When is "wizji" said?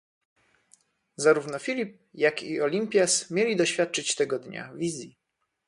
4.73-5.15